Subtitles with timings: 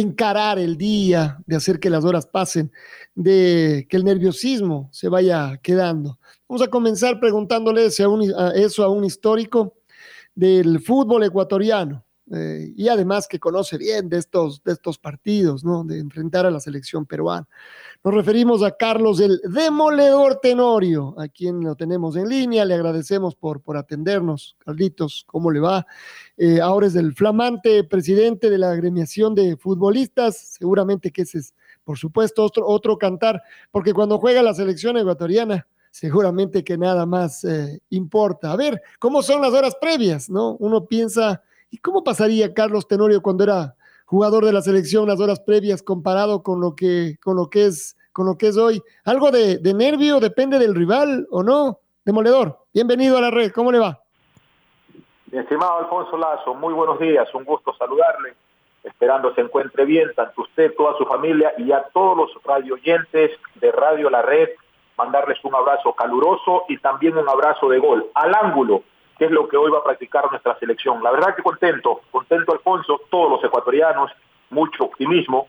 [0.00, 2.72] encarar el día, de hacer que las horas pasen,
[3.14, 6.18] de que el nerviosismo se vaya quedando.
[6.48, 9.74] Vamos a comenzar preguntándole eso a un histórico
[10.34, 15.84] del fútbol ecuatoriano eh, y además que conoce bien de estos, de estos partidos, ¿no?
[15.84, 17.48] de enfrentar a la selección peruana.
[18.04, 22.64] Nos referimos a Carlos el Demoledor Tenorio, a quien lo tenemos en línea.
[22.64, 24.56] Le agradecemos por, por atendernos.
[24.58, 25.86] Carlitos, ¿cómo le va?
[26.36, 30.36] Eh, ahora es el flamante presidente de la agremiación de futbolistas.
[30.58, 35.66] Seguramente que ese es, por supuesto, otro, otro cantar, porque cuando juega la selección ecuatoriana,
[35.90, 38.52] seguramente que nada más eh, importa.
[38.52, 40.30] A ver, ¿cómo son las horas previas?
[40.30, 40.56] ¿no?
[40.60, 43.74] Uno piensa, ¿y cómo pasaría Carlos Tenorio cuando era
[44.08, 47.94] jugador de la selección las horas previas comparado con lo que, con lo que, es,
[48.12, 48.82] con lo que es hoy.
[49.04, 51.80] ¿Algo de, nervio depende del rival o no?
[52.06, 54.00] Demoledor, bienvenido a la red, ¿cómo le va?
[55.30, 58.32] Mi estimado Alfonso Lazo, muy buenos días, un gusto saludarle,
[58.82, 63.32] esperando se encuentre bien, tanto usted, toda su familia y a todos los radio oyentes
[63.56, 64.48] de Radio La Red,
[64.96, 68.84] mandarles un abrazo caluroso y también un abrazo de gol al ángulo
[69.18, 71.02] qué es lo que hoy va a practicar nuestra selección.
[71.02, 74.10] La verdad que contento, contento Alfonso, todos los ecuatorianos,
[74.50, 75.48] mucho optimismo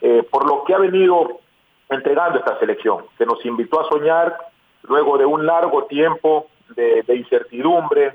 [0.00, 1.40] eh, por lo que ha venido
[1.88, 4.36] entregando esta selección, que nos invitó a soñar
[4.82, 8.12] luego de un largo tiempo de, incertidumbre,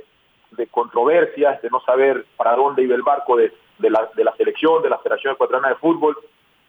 [0.51, 4.81] de controversias, de no saber para dónde iba el barco de, la, de la selección,
[4.81, 6.17] de la Federación Ecuatoriana de Fútbol,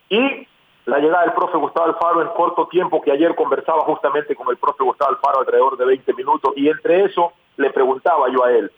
[0.08, 0.48] y
[0.86, 4.56] la llegada del profe Gustavo Alfaro en corto tiempo, que ayer conversaba justamente con el
[4.56, 8.70] profe Gustavo Alfaro alrededor de 20 minutos, y entre eso le preguntaba yo a él,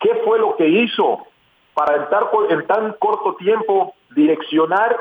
[0.00, 1.26] ¿qué fue lo que hizo
[1.74, 2.08] para
[2.48, 4.96] en, tan corto tiempo direccionar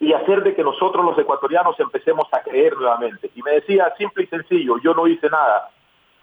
[0.00, 3.30] y hacer de que nosotros los ecuatorianos empecemos a creer nuevamente?
[3.34, 5.70] Y me decía, simple y sencillo, yo no hice nada,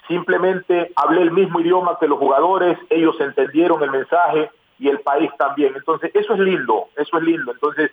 [0.08, 5.32] simplemente hablé el mismo idioma que los jugadores, ellos entendieron el mensaje y el país
[5.38, 5.74] también.
[5.76, 7.52] Entonces, eso es lindo, eso es lindo.
[7.52, 7.92] Entonces,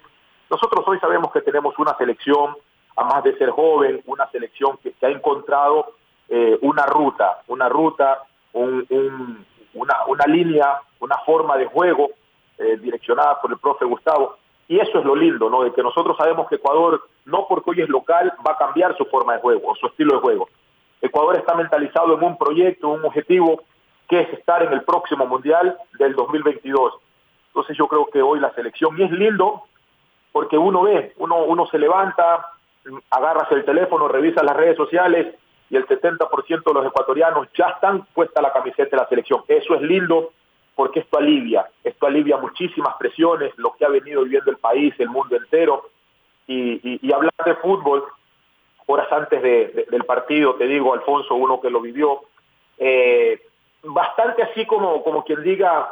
[0.51, 2.55] nosotros hoy sabemos que tenemos una selección,
[2.97, 5.95] a más de ser joven, una selección que, ha encontrado
[6.29, 8.19] eh, una ruta, una ruta
[8.53, 12.11] un, una, una, línea, una forma de juego
[12.59, 14.37] eh, direccionada por el profe Gustavo.
[14.69, 15.65] Y eso es lo lindo, ¿no?
[15.65, 19.05] De que nosotros sabemos que Ecuador, no porque hoy es local, va a cambiar su
[19.07, 20.49] forma de juego o su estilo de juego.
[21.01, 23.63] Ecuador está mentalizado en un proyecto, un objetivo,
[24.09, 26.95] que es estar en el próximo Mundial del 2022.
[27.49, 29.65] Entonces yo creo que hoy la selección, y es lindo,
[30.31, 32.47] porque uno ve, uno, uno se levanta,
[33.11, 35.35] agarras el teléfono, revisa las redes sociales
[35.73, 39.43] y el 70% de los ecuatorianos ya están puesta la camiseta de la selección.
[39.49, 40.33] Eso es lindo
[40.75, 45.09] porque esto alivia, esto alivia muchísimas presiones, lo que ha venido viviendo el país, el
[45.09, 45.89] mundo entero.
[46.47, 48.05] Y, hablar de fútbol,
[48.85, 52.21] horas antes del partido, te digo, Alfonso, uno que lo vivió,
[52.77, 53.41] eh,
[53.83, 55.91] bastante así como, como quien diga,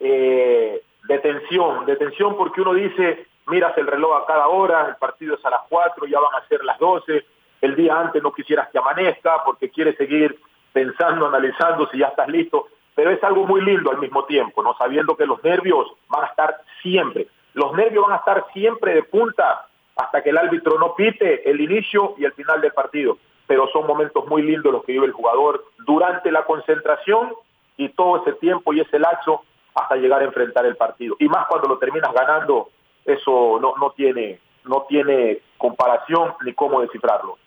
[0.00, 5.44] eh, de tensión porque uno dice, miras el reloj a cada hora, el partido es
[5.44, 7.26] a las 4, ya van a ser las 12,
[7.60, 10.38] el día antes no quisieras que amanezca porque quieres seguir
[10.72, 14.76] pensando, analizando si ya estás listo, pero es algo muy lindo al mismo tiempo, ¿no?
[14.76, 19.02] Sabiendo que los nervios van a estar siempre, los nervios van a estar siempre de
[19.02, 23.68] punta hasta que el árbitro no pite el inicio y el final del partido, pero
[23.72, 27.34] son momentos muy lindos los que vive el jugador durante la concentración
[27.76, 29.42] y todo ese tiempo y ese lapso
[29.74, 31.16] hasta llegar a enfrentar el partido.
[31.18, 32.68] Y más cuando lo terminas ganando,
[33.04, 37.37] eso no, no tiene no tiene comparación ni cómo descifrarlo.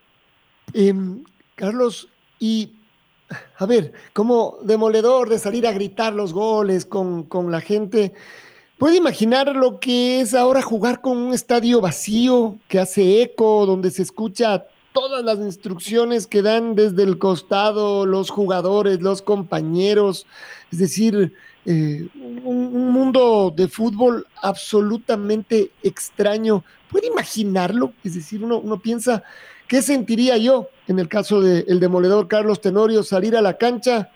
[0.73, 1.23] Em,
[1.55, 2.07] Carlos,
[2.39, 2.71] y
[3.57, 8.13] a ver, como demoledor de salir a gritar los goles con, con la gente,
[8.77, 13.91] ¿puede imaginar lo que es ahora jugar con un estadio vacío que hace eco, donde
[13.91, 20.25] se escucha todas las instrucciones que dan desde el costado los jugadores, los compañeros?
[20.71, 21.33] Es decir,
[21.65, 22.07] eh,
[22.43, 26.63] un, mundo de fútbol absolutamente extraño.
[26.89, 27.93] ¿Puede imaginarlo?
[28.03, 29.23] Es decir, uno, uno piensa
[29.71, 34.09] ¿Qué sentiría yo en el caso del el demoledor Carlos Tenorio, salir a la cancha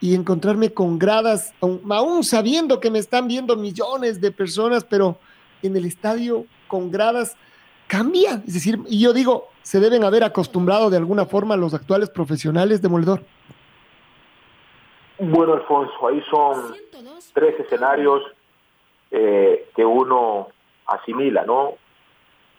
[0.00, 5.18] y encontrarme con gradas, aún, aún, sabiendo que me están viendo millones de personas, pero
[5.62, 7.36] en el estadio con gradas
[7.86, 8.42] cambia.
[8.46, 12.80] Es decir, y yo digo, se deben haber acostumbrado de alguna forma los actuales profesionales
[12.80, 13.22] demoledor.
[15.18, 16.74] Bueno, Alfonso, ahí son
[17.34, 18.22] tres escenarios
[19.10, 20.48] eh, que uno
[20.86, 21.74] asimila, ¿no?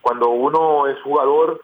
[0.02, 1.62] Cuando uno es jugador,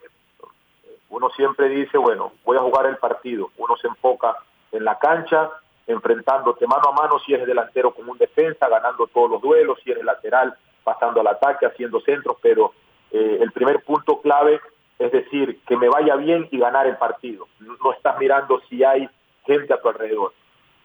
[1.10, 3.50] uno siempre dice, bueno, voy a jugar el partido.
[3.56, 4.36] Uno se enfoca
[4.72, 5.50] en la cancha,
[5.86, 9.90] enfrentándote mano a mano si eres delantero como un defensa, ganando todos los duelos, si
[9.90, 12.72] eres lateral, pasando al ataque, haciendo centros, pero
[13.12, 14.60] eh, el primer punto clave
[14.98, 17.48] es decir, que me vaya bien y ganar el partido.
[17.60, 19.08] No estás mirando si hay
[19.44, 20.32] gente a tu alrededor.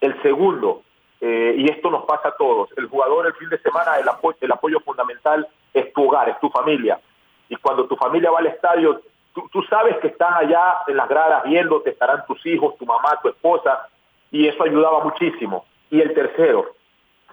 [0.02, 0.84] El segundo,
[1.22, 4.38] eh, y esto nos pasa a todos, el jugador el fin de semana, el apoyo,
[4.42, 7.00] el apoyo fundamental es tu hogar, es tu familia.
[7.48, 9.02] Y cuando tu familia va al estadio,
[9.34, 13.30] tú, sabes que están allá en las gradas viéndote, estarán tus hijos, tu mamá, tu
[13.30, 13.88] esposa,
[14.32, 15.66] y eso ayudaba muchísimo.
[15.90, 16.76] Y el tercero,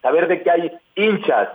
[0.02, 1.48] saber de que hay hinchas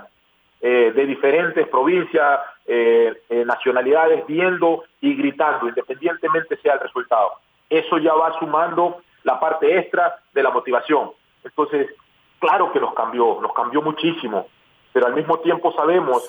[0.61, 7.33] eh, de diferentes provincias, eh, eh, nacionalidades, viendo y gritando, independientemente sea el resultado.
[7.69, 11.11] Eso ya va sumando la parte extra de la motivación.
[11.43, 11.89] Entonces,
[12.39, 14.47] claro que nos cambió, nos cambió muchísimo,
[14.93, 16.23] pero al mismo tiempo sabemos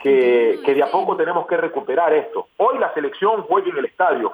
[0.00, 2.48] que, que de a poco tenemos que recuperar esto.
[2.56, 4.32] Hoy la selección juega en el estadio,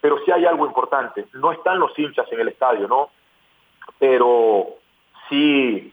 [0.00, 3.10] pero sí hay algo importante, no están los hinchas en el estadio, ¿no?
[3.98, 4.76] Pero
[5.28, 5.92] sí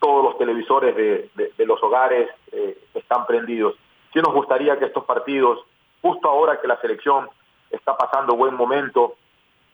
[0.00, 3.74] todos los televisores de, de, los hogares eh, están prendidos.
[4.12, 5.60] Sí nos gustaría que estos partidos,
[6.00, 7.28] justo ahora que la selección
[7.70, 9.16] está pasando buen momento,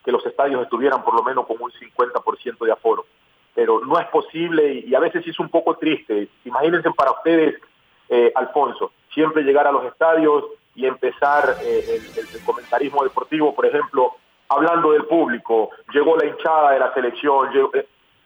[0.05, 3.05] que los estadios estuvieran por lo menos con un 50% de aforo.
[3.55, 6.29] Pero no es posible y, a veces es un poco triste.
[6.45, 7.57] Imagínense para ustedes,
[8.09, 10.45] eh, Alfonso, siempre llegar a los estadios
[10.75, 14.13] y empezar eh, el, comentarismo deportivo, por ejemplo,
[14.49, 17.49] hablando del público, llegó la hinchada de la selección,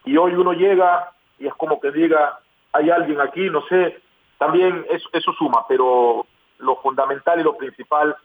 [0.05, 2.39] y hoy uno llega y es como que diga,
[2.73, 4.01] hay alguien aquí, no sé,
[4.37, 6.25] también eso, eso suma, pero
[6.59, 8.15] lo fundamental y lo principal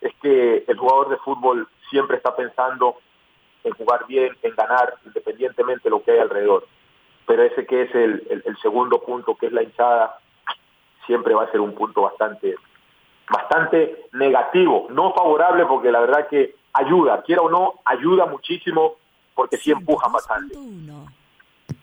[0.00, 2.96] es que el jugador de fútbol siempre está pensando
[3.68, 6.66] en jugar bien, en ganar, independientemente de lo que hay alrededor.
[7.26, 10.18] Pero ese que es el, el, segundo punto, que es la hinchada,
[11.06, 12.56] siempre va a ser un punto bastante,
[13.30, 18.96] bastante negativo, no favorable, porque la verdad que ayuda, quiera o no, ayuda muchísimo,
[19.34, 20.56] porque sí empuja bastante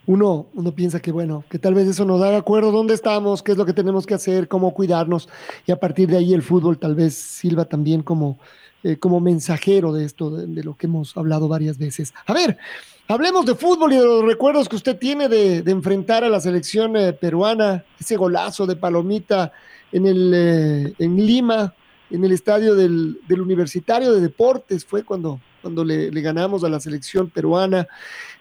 [0.08, 3.42] uno, uno piensa que, bueno, que tal vez eso nos da de acuerdo dónde estamos,
[3.42, 5.30] qué es lo que tenemos que hacer, cómo cuidarnos,
[5.66, 8.38] y a partir de ahí el fútbol tal vez sirva también como,
[8.86, 12.14] eh, como mensajero de esto, de, lo que hemos hablado varias veces.
[12.28, 12.60] A ver,
[13.08, 16.96] hablemos de fútbol y de los recuerdos que usted tiene de, enfrentar a la selección
[16.96, 19.52] eh, peruana, ese golazo de Palomita
[19.92, 21.74] en, el, eh, en Lima,
[22.12, 26.80] en el estadio del, del Universitario de Deportes, fue cuando cuando le, ganamos a la
[26.80, 27.88] selección peruana.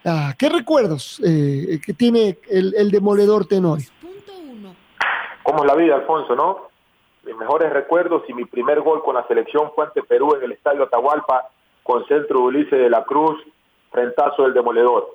[0.04, 3.48] Ah, ¿Qué recuerdos que tiene el, el demoledor?
[3.48, 3.78] ¿Cómo
[5.64, 6.73] es la vida, Alfonso, no?
[7.24, 10.52] Mis mejores recuerdos y mi primer gol con la selección fue ante Perú en el
[10.52, 11.48] Estadio Atahualpa
[11.82, 13.42] con centro de Ulises de la Cruz,
[13.90, 15.14] frentazo del demoledor.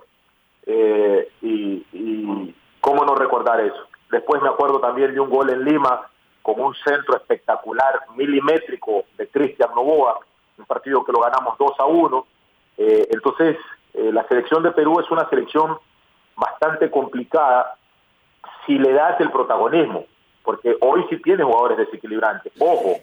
[0.66, 3.88] Eh, y, cómo no recordar eso.
[4.10, 6.10] Después me acuerdo también de un gol en Lima
[6.42, 10.20] con un centro espectacular, milimétrico de Cristian Novoa,
[10.58, 12.28] un partido que lo ganamos 2 a 1.
[12.78, 13.58] Eh, entonces,
[13.94, 15.78] eh, la selección de Perú es una selección
[16.36, 17.76] bastante complicada
[18.66, 20.06] si le das el protagonismo,
[20.50, 22.52] porque hoy sí tiene jugadores desequilibrantes.
[22.60, 22.96] Ojo,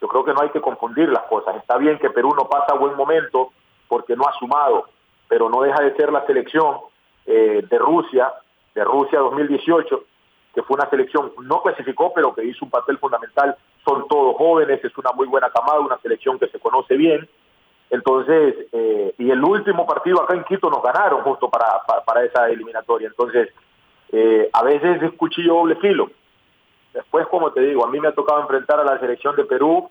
[0.00, 1.54] yo creo que no hay que confundir las cosas.
[1.56, 3.50] Está bien que Perú no pasa buen momento
[3.88, 4.86] porque no ha sumado,
[5.28, 6.78] pero no deja de ser la selección
[7.26, 8.32] eh, de Rusia,
[8.74, 10.02] de Rusia 2018,
[10.54, 13.54] que fue una selección, no clasificó, pero que hizo un papel fundamental
[13.84, 17.28] son todos jóvenes, es una muy buena camada, una selección que se conoce bien.
[17.90, 22.48] Entonces, eh, y el último partido acá en Quito nos ganaron justo para, para, esa
[22.48, 23.08] eliminatoria.
[23.08, 23.50] Entonces,
[24.10, 26.08] eh, a veces es cuchillo doble filo.
[26.92, 29.88] Después, como te digo, a mí me ha tocado enfrentar a la selección de Perú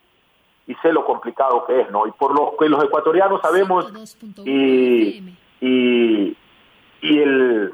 [0.65, 2.07] y sé lo complicado que es, ¿no?
[2.07, 3.93] Y por lo que los ecuatorianos sabemos
[4.43, 5.23] y,
[5.61, 6.37] y,
[7.01, 7.73] y, el,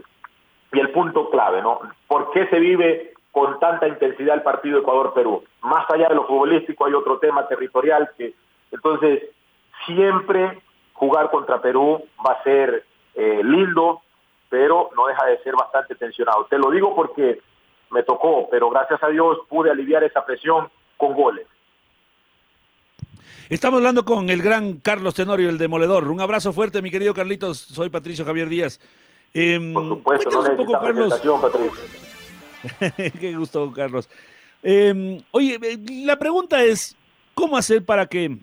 [0.72, 1.80] y el punto clave, ¿no?
[2.08, 5.44] ¿Por qué se vive con tanta intensidad el partido Ecuador-Perú.
[5.64, 8.36] Más allá de lo futbolístico hay otro tema territorial que
[8.72, 9.24] entonces
[9.88, 10.62] siempre
[10.94, 14.04] jugar contra Perú va a ser eh, lindo,
[14.50, 16.46] pero no deja de ser bastante tensionado.
[16.46, 17.42] Te lo digo porque
[17.94, 21.48] me tocó, pero gracias a Dios pude aliviar esa presión con goles.
[23.50, 26.10] Estamos hablando con el gran Carlos Tenorio, el demoledor.
[26.10, 27.60] Un abrazo fuerte, mi querido Carlitos.
[27.60, 28.80] Soy Patricio Javier Díaz.
[29.34, 31.22] Eh, Por supuesto, no un poco, Carlos.
[33.20, 34.10] Qué gusto, Carlos.
[34.64, 36.96] Em, oye, eh, la pregunta es,
[37.34, 38.38] ¿cómo hacer para que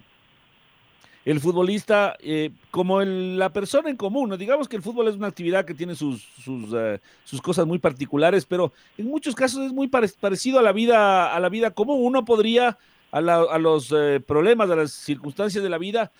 [1.24, 4.36] el futbolista eh, como la persona en común.
[4.38, 7.78] Digamos que el fútbol es una actividad que tiene sus, sus, eh, sus cosas muy
[7.78, 11.98] particulares, pero en muchos casos es muy parecido a la vida, a la vida común.
[12.00, 12.78] Uno podría
[13.12, 16.10] a, a los eh, problemas, a las circunstancias de la vida,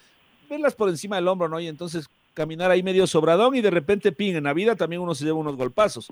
[0.49, 1.61] verlas por encima del hombro, ¿no?
[1.61, 5.15] Y entonces caminar ahí medio sobradón y de repente, ping, en la vida también uno
[5.15, 6.09] se lleva unos golpazos.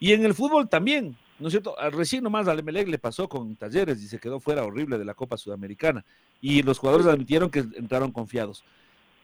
[0.00, 1.74] Y en el fútbol también, ¿no es cierto?
[1.90, 5.14] Recién nomás al Emelec le pasó con Talleres y se quedó fuera horrible de la
[5.14, 6.04] Copa Sudamericana.
[6.40, 8.64] Y los jugadores admitieron que entraron confiados.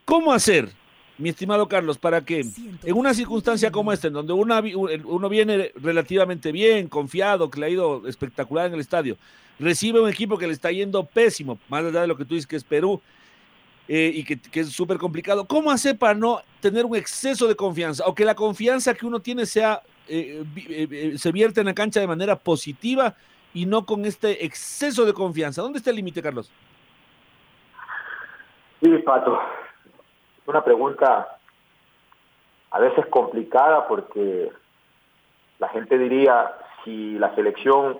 [0.04, 0.70] ¿Cómo hacer,
[1.18, 4.60] mi estimado Carlos, para que en una circunstancia como esta, en donde uno,
[5.04, 9.16] uno viene relativamente bien, confiado, que le ha ido espectacular en el estadio,
[9.58, 12.46] recibe un equipo que le está yendo pésimo, más allá de lo que tú dices
[12.46, 13.00] que es Perú,
[13.86, 15.46] eh, y que, que es súper complicado.
[15.46, 19.20] ¿Cómo hacer para no tener un exceso de confianza o que la confianza que uno
[19.20, 23.14] tiene sea eh, eh, eh, se vierte en la cancha de manera positiva
[23.52, 25.62] y no con este exceso de confianza.
[25.62, 26.52] ¿Dónde está el límite, Carlos?
[28.82, 29.38] Sí, Pato.
[30.46, 31.38] Una pregunta
[32.70, 34.50] a veces complicada porque
[35.58, 36.52] la gente diría,
[36.84, 37.98] si la selección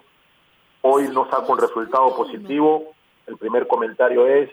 [0.82, 2.92] hoy no saca un resultado positivo,
[3.26, 4.50] el primer comentario es,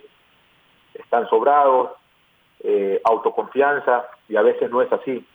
[0.94, 1.90] están sobrados,
[3.04, 5.26] autoconfianza, y a veces no es así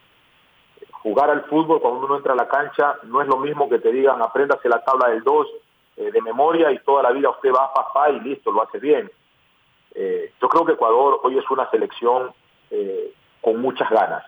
[1.07, 3.93] jugar al fútbol cuando uno entra a la cancha no es lo mismo que te
[3.93, 5.47] digan apréndase la tabla del 2
[5.95, 8.77] eh, de memoria y toda la vida usted va a papá y listo, lo hace
[8.77, 9.09] bien.
[9.95, 12.31] Eh, yo creo que Ecuador hoy es una selección
[12.69, 14.23] eh, con muchas ganas,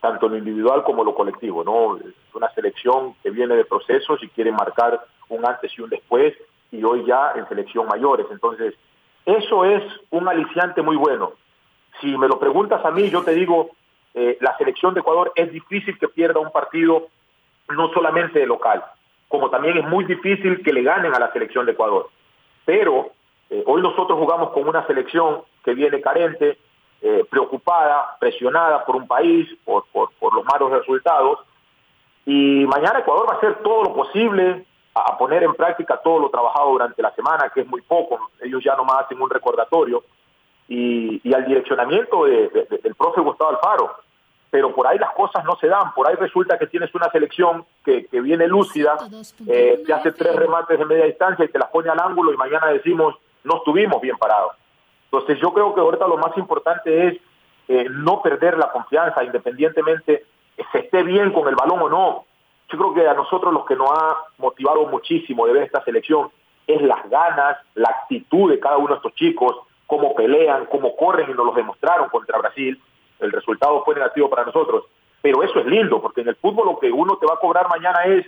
[0.00, 1.98] tanto lo individual como lo colectivo, ¿no?
[2.34, 6.34] Una selección que viene de procesos y quiere marcar un antes y un después
[6.70, 8.26] y hoy ya en selección mayores.
[8.30, 8.74] Entonces,
[9.26, 11.32] eso es un aliciante muy bueno.
[12.00, 13.70] Si me lo preguntas a mí, yo te digo,
[14.14, 17.08] eh, la selección de Ecuador es difícil que pierda un partido
[17.68, 18.84] no solamente de local,
[19.28, 22.08] como también es muy difícil que le ganen a la selección de Ecuador.
[22.64, 23.12] Pero
[23.48, 26.58] eh, hoy nosotros jugamos con una selección que viene carente,
[27.02, 31.40] eh, preocupada, presionada por un país, por, por, los malos resultados,
[32.26, 36.30] y mañana Ecuador va a hacer todo lo posible a, poner en práctica todo lo
[36.30, 40.04] trabajado durante la semana, que es muy poco, ellos ya nomás hacen un recordatorio,
[40.70, 43.96] y, al direccionamiento del profe Gustavo Alfaro.
[44.50, 47.64] Pero por ahí las cosas no se dan, por ahí resulta que tienes una selección
[47.84, 48.96] que, viene lúcida,
[49.46, 52.36] eh, te hace tres remates de media distancia y te las pone al ángulo y
[52.36, 54.52] mañana decimos no estuvimos bien parados.
[55.04, 57.20] Entonces yo creo que ahorita lo más importante es
[57.68, 60.24] eh, no perder la confianza, independientemente
[60.72, 62.24] se esté bien con el balón o no.
[62.68, 66.30] Yo creo que a nosotros lo que nos ha motivado muchísimo de ver esta selección
[66.66, 69.56] es las ganas, la actitud de cada uno de estos chicos,
[69.90, 72.80] cómo pelean, cómo corren y nos lo demostraron contra Brasil.
[73.18, 74.84] El resultado fue negativo para nosotros.
[75.20, 77.68] Pero eso es lindo, porque en el fútbol lo que uno te va a cobrar
[77.68, 78.24] mañana es,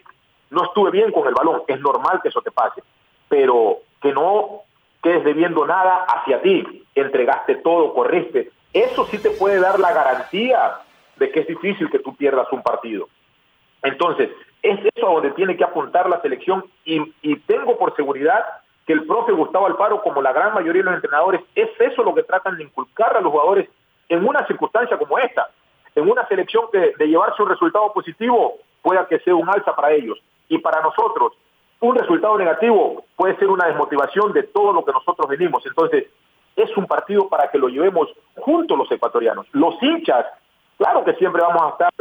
[0.51, 2.83] no estuve bien con el balón, es normal que eso te pase,
[3.29, 4.63] pero que no
[5.03, 8.51] quedes debiendo nada hacia ti, entregaste todo, corriste.
[8.73, 10.79] Eso sí te puede dar la garantía
[11.17, 13.09] de que es difícil que tú pierdas un partido.
[13.83, 14.31] Entonces,
[14.63, 18.45] es eso a donde tiene que apuntar la selección y tengo por seguridad
[18.87, 22.15] que el profe Gustavo Alfaro, como la gran mayoría de los entrenadores, es eso lo
[22.15, 23.69] que tratan de inculcar a los jugadores
[24.09, 25.49] en una circunstancia como esta,
[25.95, 29.93] en una selección que de llevarse un resultado positivo pueda que sea un alza para
[29.93, 30.19] ellos.
[30.49, 31.33] Y para nosotros,
[31.81, 35.65] un resultado negativo puede ser una desmotivación de todo lo que nosotros venimos.
[35.67, 36.07] Entonces,
[36.57, 39.47] es un partido para que lo llevemos juntos los ecuatorianos.
[39.53, 40.27] Los hinchas,
[40.77, 41.93] claro que siempre vamos a estar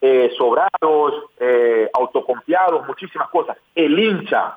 [0.00, 3.56] eh, sobrados, eh, autoconfiados, muchísimas cosas.
[3.74, 4.56] El hincha,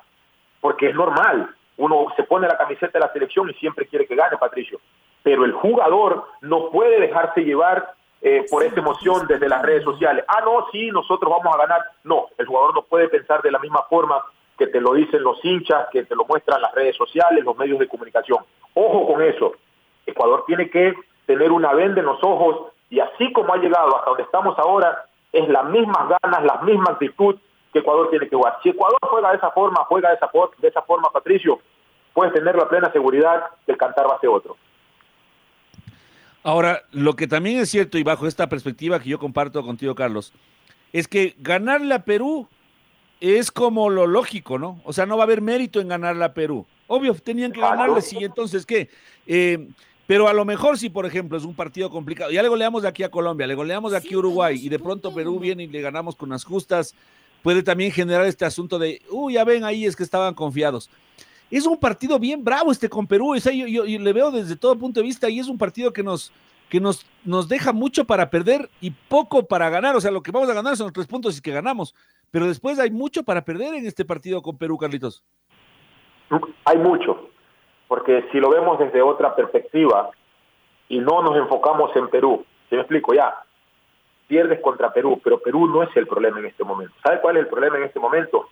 [0.60, 4.14] porque es normal, uno se pone la camiseta de la selección y siempre quiere que
[4.14, 4.80] gane, Patricio.
[5.22, 10.24] Pero el jugador no puede dejarse llevar eh, por esa emoción desde las redes sociales.
[10.28, 11.80] Ah, no, sí, nosotros vamos a ganar.
[12.04, 14.22] No, el jugador no puede pensar de la misma forma
[14.56, 17.80] que te lo dicen los hinchas, que te lo muestran las redes sociales, los medios
[17.80, 18.38] de comunicación.
[18.74, 19.54] Ojo con eso.
[20.06, 20.94] Ecuador tiene que
[21.26, 25.06] tener una venda en los ojos y así como ha llegado hasta donde estamos ahora,
[25.32, 27.36] es las mismas ganas, la misma actitud
[27.72, 28.58] que Ecuador tiene que jugar.
[28.62, 31.60] Si Ecuador juega de esa forma, juega de esa, de esa forma, Patricio,
[32.12, 34.56] puedes tener la plena seguridad que el cantar va a ser otro.
[36.42, 40.32] Ahora, lo que también es cierto, y bajo esta perspectiva que yo comparto contigo, Carlos,
[40.92, 42.48] es que ganarle a Perú
[43.20, 44.80] es como lo lógico, ¿no?
[44.84, 46.66] O sea, no va a haber mérito en ganarle a Perú.
[46.88, 48.90] Obvio, tenían que ganarle, sí, entonces, ¿qué?
[49.26, 49.68] Eh,
[50.08, 52.88] pero a lo mejor si, por ejemplo, es un partido complicado, ya le goleamos de
[52.88, 55.68] aquí a Colombia, le goleamos de aquí a Uruguay, y de pronto Perú viene y
[55.68, 56.96] le ganamos con las justas,
[57.42, 60.90] puede también generar este asunto de, uy, ya ven, ahí es que estaban confiados
[61.52, 63.34] es un partido bien bravo este con Perú.
[63.36, 66.32] yo, le veo desde todo punto de vista y es un partido que nos,
[66.70, 69.94] que nos, nos deja mucho para perder y poco para ganar.
[69.94, 71.94] O sea, lo que vamos a ganar son los tres puntos y que ganamos.
[72.30, 75.22] Pero después hay mucho para perder en este partido con Perú, Carlitos.
[76.64, 77.28] Hay mucho,
[77.86, 80.10] porque si lo vemos desde otra perspectiva,
[80.88, 82.46] y no nos enfocamos en Perú.
[82.70, 83.12] ¿Se me explico?
[83.12, 83.34] Ya,
[84.32, 86.94] pierdes contra Perú, pero Perú no es el problema en este momento.
[87.04, 88.48] ¿Sabe cuál es el problema en este momento?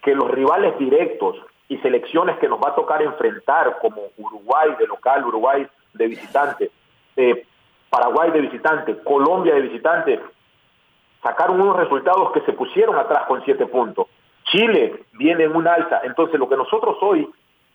[0.00, 1.36] Que los rivales directos
[1.68, 6.70] y selecciones que nos va a tocar enfrentar, como Uruguay de local, Uruguay de visitante,
[7.16, 7.44] eh,
[7.90, 10.20] Paraguay de visitante, Colombia de visitante,
[11.22, 14.06] sacaron unos resultados que se pusieron atrás con siete puntos.
[14.44, 16.00] Chile viene en un alza.
[16.02, 17.28] Entonces, lo que nosotros hoy,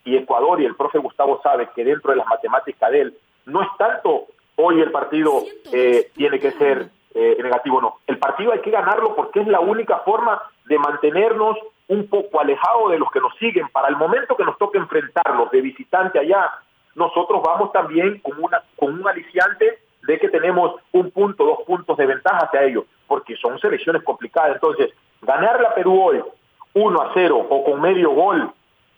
[0.03, 3.61] y Ecuador y el profe Gustavo sabe que dentro de las matemáticas de él, no
[3.61, 4.25] es tanto
[4.55, 7.99] hoy el partido eh, tiene que ser eh, negativo, no.
[8.07, 11.57] El partido hay que ganarlo porque es la única forma de mantenernos
[11.87, 13.69] un poco alejados de los que nos siguen.
[13.69, 16.51] Para el momento que nos toque enfrentarlos de visitante allá,
[16.93, 21.95] nosotros vamos también con, una, con un aliciante de que tenemos un punto, dos puntos
[21.97, 24.55] de ventaja hacia ellos, porque son selecciones complicadas.
[24.55, 26.21] Entonces, ganarle a Perú hoy
[26.73, 28.51] 1 a 0 o con medio gol,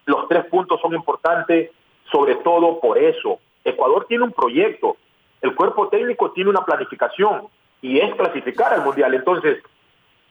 [0.07, 1.69] los tres puntos son importantes,
[2.12, 3.38] sobre todo por eso.
[3.63, 4.97] Ecuador tiene un proyecto,
[5.41, 7.47] el cuerpo técnico tiene una planificación
[7.81, 9.13] y es clasificar al Mundial.
[9.13, 9.63] Entonces,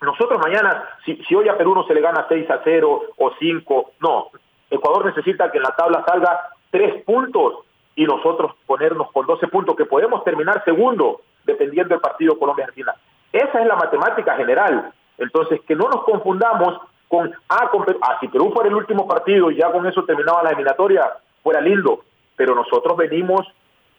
[0.00, 3.32] nosotros mañana, si, si hoy a Perú no se le gana 6 a 0 o
[3.38, 4.30] 5, no,
[4.70, 9.76] Ecuador necesita que en la tabla salga tres puntos y nosotros ponernos con 12 puntos,
[9.76, 12.94] que podemos terminar segundo, dependiendo del partido Colombia-Argentina.
[13.32, 14.92] Esa es la matemática general.
[15.18, 17.70] Entonces, que no nos confundamos con, ah,
[18.02, 21.10] ah, si Perú fuera el último partido y ya con eso terminaba la eliminatoria,
[21.42, 22.02] fuera lindo.
[22.36, 23.46] Pero nosotros venimos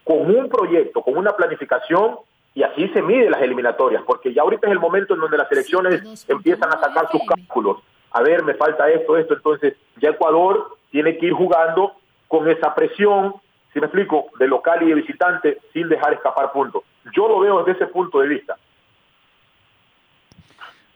[0.04, 2.18] con un proyecto, con una planificación
[2.54, 5.50] y así se mide las eliminatorias, porque ya ahorita es el momento en donde las
[5.52, 7.78] elecciones empiezan a sacar sus cálculos.
[8.10, 11.92] A ver, me falta esto, esto, entonces ya Ecuador tiene que ir jugando
[12.26, 13.34] con esa presión,
[13.72, 16.82] si me explico, de local y de visitante, sin dejar escapar puntos.
[17.14, 18.56] Yo lo veo desde ese punto de vista.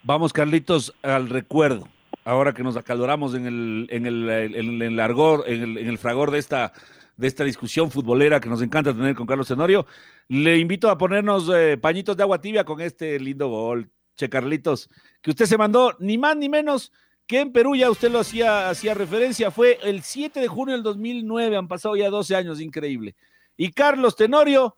[0.03, 1.87] Vamos, Carlitos, al recuerdo.
[2.25, 5.99] Ahora que nos acaloramos en el, en el, en el largor, en el, en el
[5.99, 6.73] fragor de esta,
[7.17, 9.87] de esta discusión futbolera que nos encanta tener con Carlos Tenorio,
[10.29, 14.89] le invito a ponernos eh, pañitos de agua tibia con este lindo gol, Che Carlitos,
[15.21, 16.93] que usted se mandó ni más ni menos
[17.27, 20.83] que en Perú ya usted lo hacía, hacía referencia, fue el 7 de junio del
[20.83, 23.15] 2009, han pasado ya 12 años, increíble.
[23.57, 24.77] Y Carlos Tenorio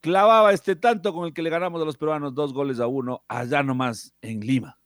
[0.00, 3.24] clavaba este tanto con el que le ganamos a los peruanos dos goles a uno
[3.28, 4.77] allá nomás en Lima.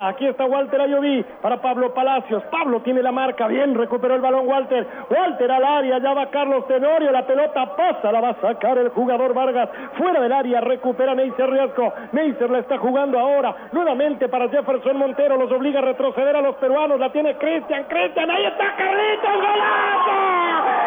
[0.00, 2.44] Aquí está Walter Ayoví para Pablo Palacios.
[2.52, 4.86] Pablo tiene la marca, bien, recuperó el balón Walter.
[5.10, 8.90] Walter al área, ya va Carlos Tenorio, la pelota pasa, la va a sacar el
[8.90, 9.68] jugador Vargas.
[9.94, 11.92] Fuera del área, recupera Neisser Riasco.
[12.12, 16.54] Neisser la está jugando ahora, nuevamente para Jefferson Montero, los obliga a retroceder a los
[16.58, 17.00] peruanos.
[17.00, 20.14] La tiene Cristian, Cristian, ahí está Carlitos, golazo,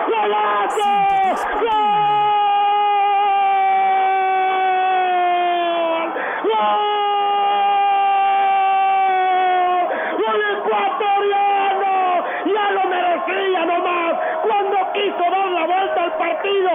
[0.07, 2.10] golazo, gol.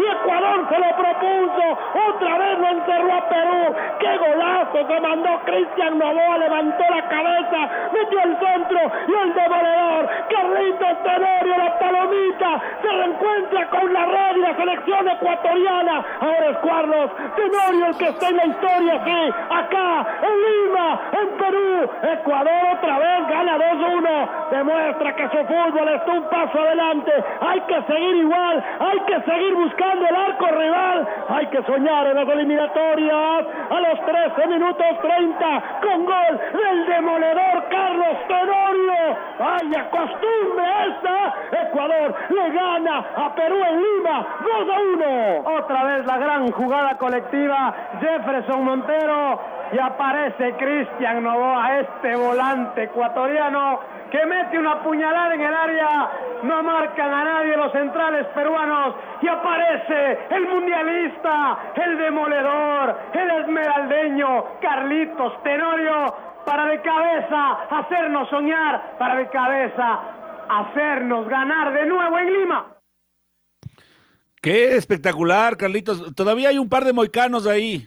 [0.00, 1.78] y Ecuador se lo propuso.
[2.08, 3.74] Otra vez lo encerró a Perú.
[3.98, 6.38] ¡Qué golazo se mandó Cristian Novoa!
[6.38, 10.08] Levantó la cabeza, metió el centro y el demoledor.
[10.30, 16.04] Carlitos Tenorio, la palomita, se reencuentra con la red y la selección ecuatoriana.
[16.20, 19.34] Ahora es Carlos Tenorio el que está en la historia, sí.
[19.50, 21.90] Acá, en Lima, en Perú.
[22.02, 24.50] Ecuador otra vez gana 2-1.
[24.50, 27.12] Demuestra que su fútbol está un paso adelante.
[27.40, 31.08] Hay que seguir igual, hay que seguir buscando el arco rival.
[31.28, 33.46] Hay que soñar en las eliminatorias.
[33.70, 39.16] A los 13 minutos 30 con gol del demoledor Carlos Tenorio.
[39.38, 41.34] Vaya costumbre esta.
[41.62, 45.58] Ecuador le gana a Perú en Lima 2 a 1.
[45.58, 47.74] Otra vez la gran jugada colectiva.
[48.00, 49.40] Jefferson Montero
[49.72, 53.80] y aparece Cristian Novoa, este volante ecuatoriano
[54.10, 56.10] que mete una puñalada en el área,
[56.42, 64.44] no marcan a nadie los centrales peruanos y aparece el mundialista, el demoledor, el esmeraldeño,
[64.60, 70.00] Carlitos Tenorio, para de cabeza hacernos soñar, para de cabeza
[70.48, 72.66] hacernos ganar de nuevo en Lima.
[74.42, 76.14] Qué espectacular, Carlitos.
[76.14, 77.86] Todavía hay un par de moicanos ahí.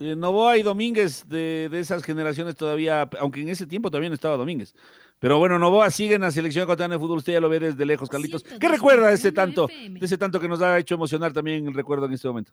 [0.00, 4.38] Eh, Novoa y Domínguez de, de, esas generaciones todavía, aunque en ese tiempo también estaba
[4.38, 4.74] Domínguez.
[5.18, 7.84] Pero bueno, Novoa sigue en la selección ecuatoriana de fútbol, usted ya lo ve desde
[7.84, 8.42] lejos, Carlitos.
[8.42, 11.74] ¿Qué recuerda de ese tanto, de ese tanto que nos ha hecho emocionar también el
[11.74, 12.50] recuerdo en este momento?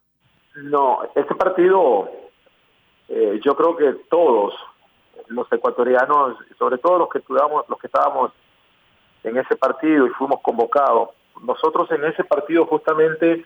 [0.55, 2.09] No, este partido,
[3.07, 4.53] eh, yo creo que todos
[5.27, 8.33] los ecuatorianos, sobre todo los que estudiamos, los que estábamos
[9.23, 13.45] en ese partido y fuimos convocados, nosotros en ese partido justamente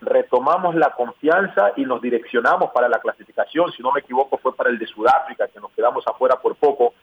[0.00, 4.70] retomamos la confianza y nos direccionamos para la clasificación, si no me equivoco fue para
[4.70, 6.94] el de Sudáfrica, que nos quedamos afuera por poco,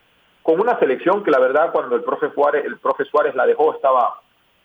[0.42, 3.74] con una selección que la verdad cuando el profe Suárez, el profe Suárez la dejó
[3.74, 4.22] estaba,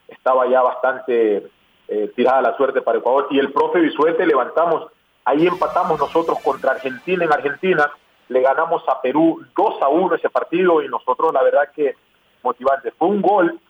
[0.09, 1.49] estaba ya bastante
[1.89, 3.27] eh, tirada la suerte para Ecuador.
[3.31, 4.87] Y el profe Bisuete levantamos,
[5.25, 7.91] ahí empatamos nosotros contra Argentina en Argentina,
[8.29, 11.97] le ganamos a Perú 2 a 1 ese partido y nosotros la verdad que
[12.43, 12.93] motivante.
[12.93, 13.61] Fue un gol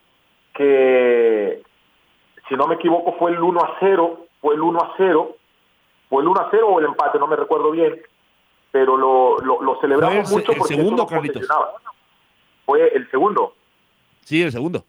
[0.55, 1.63] que,
[2.49, 5.37] si no me equivoco, fue el 1 a 0, fue el 1 a 0,
[6.11, 8.03] fue el 1 a 0 o el empate, no me recuerdo bien,
[8.73, 11.47] pero lo, lo, celebramos mucho el porque segundo, Carlitos.
[12.67, 13.55] Fue el segundo.
[14.25, 14.85] Sí, el segundo.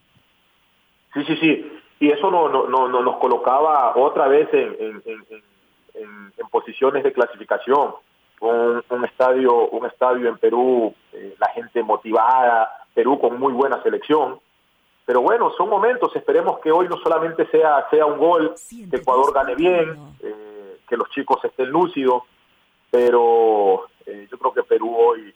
[1.13, 1.79] Sí, sí, sí.
[1.99, 7.13] Y eso no, no, no, nos colocaba otra vez en, en, en, en posiciones de
[7.13, 7.91] clasificación.
[8.39, 13.81] Un, un, estadio un estadio en Perú, eh, la gente motivada, Perú con muy buena
[13.83, 14.39] selección.
[15.05, 18.55] Pero bueno, son momentos, esperemos que hoy no solamente sea, sea un gol,
[18.89, 22.23] que Ecuador gane bien, eh, que los chicos estén lúcidos,
[22.89, 25.33] pero eh, yo creo que Perú hoy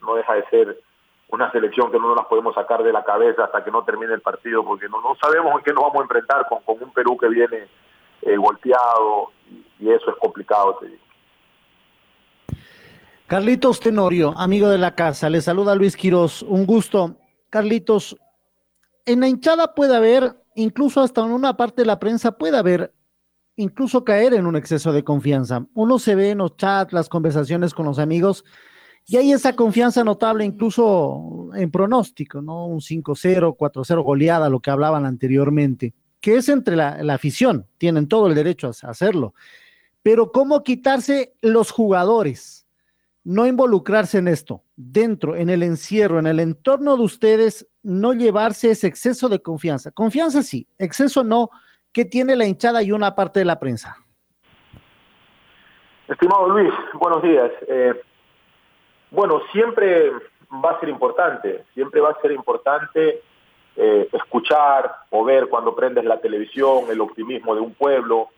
[0.00, 0.80] no deja de ser
[1.28, 4.22] una selección que no nos podemos sacar de la cabeza hasta que no termine el
[4.22, 7.18] partido, porque no, no sabemos en qué nos vamos a enfrentar con, con un Perú
[7.18, 7.68] que viene
[8.22, 11.02] eh, golpeado y, y, eso es complicado, te digo.
[13.26, 17.16] Carlitos Tenorio, amigo de la casa, le saluda Luis Quiroz, un gusto.
[17.50, 18.16] Carlitos,
[19.06, 22.94] en la hinchada puede haber, incluso hasta en una parte de la prensa puede haber,
[23.56, 25.66] incluso caer en un exceso de confianza.
[25.74, 28.44] Uno se ve en los chats, las conversaciones con los amigos,
[29.06, 32.66] y hay esa confianza notable incluso en pronóstico, ¿no?
[32.66, 38.08] Un 5-0, 4-0 goleada, lo que hablaban anteriormente, que es entre la, la, afición, tienen
[38.08, 39.34] todo el derecho a hacerlo.
[40.02, 42.63] Pero ¿cómo quitarse los jugadores?
[43.24, 48.70] No involucrarse en esto, dentro, en el encierro, en el entorno de ustedes, no llevarse
[48.70, 49.90] ese exceso de confianza.
[49.90, 51.48] Confianza sí, exceso no,
[51.92, 53.96] que tiene la hinchada y una parte de la prensa.
[56.06, 57.50] Estimado Luis, buenos días.
[57.66, 57.94] Eh,
[59.10, 60.10] bueno, siempre
[60.62, 63.22] va a ser importante, siempre va a ser importante
[63.76, 68.28] eh, escuchar o ver cuando prendes la televisión el optimismo de un pueblo,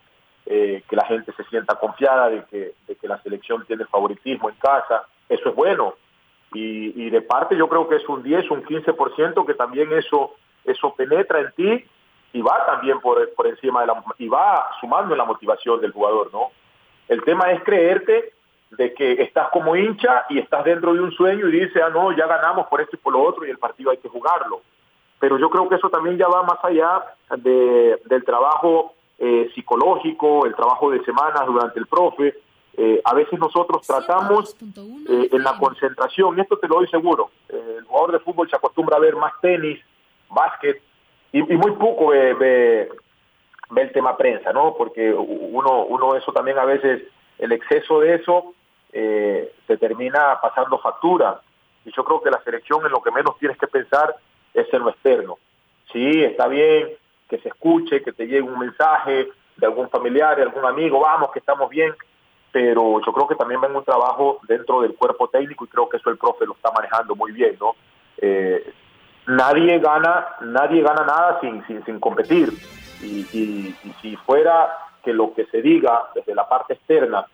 [0.47, 4.49] eh, que la gente se sienta confiada de que, de que la selección tiene favoritismo
[4.49, 5.95] en casa, eso es bueno.
[6.53, 10.95] Y, de parte yo creo que es un 10, un 15% que también eso, eso
[10.95, 11.85] penetra en ti
[12.33, 15.93] y va también por, por encima de la, y va sumando en la motivación del
[15.93, 16.51] jugador, ¿no?
[17.09, 18.33] El tema es creerte
[18.71, 22.13] de que estás como hincha y estás dentro de un sueño y dices, ah, no,
[22.13, 24.63] ya ganamos por esto y por lo otro y el partido hay que jugarlo.
[25.19, 27.03] Pero yo creo que eso también ya va más allá
[27.37, 32.35] de, del trabajo eh, psicológico, el trabajo de semanas durante el profe.
[32.76, 34.55] Eh, a veces nosotros tratamos
[35.09, 38.57] eh, en la concentración, y esto te lo doy seguro, el jugador de fútbol se
[38.57, 39.81] acostumbra a ver más tenis,
[40.29, 40.83] básquet,
[41.33, 42.88] y, y muy poco ve, ve,
[43.70, 44.74] ve, el tema prensa, ¿no?
[44.76, 47.02] Porque uno, uno eso también a veces,
[47.38, 48.52] el exceso de eso
[48.92, 51.40] eh, te termina pasando factura.
[51.85, 54.14] Y yo creo que la selección en lo que menos tienes que pensar
[54.52, 55.38] es en lo externo.
[55.92, 56.90] Sí, está bien
[57.29, 61.31] que se escuche, que te llegue un mensaje de algún familiar, de algún amigo, vamos,
[61.33, 61.95] que estamos bien,
[62.53, 65.97] pero yo creo que también en un trabajo dentro del cuerpo técnico y creo que
[65.97, 67.75] eso el profe lo está manejando muy bien, ¿no?
[68.19, 68.73] Eh,
[69.27, 72.53] nadie gana, nadie gana nada sin, sin, sin competir.
[73.03, 77.27] Y, y, y si fuera que lo que se diga desde la parte externa